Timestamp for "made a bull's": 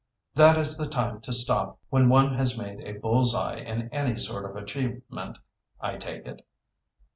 2.57-3.35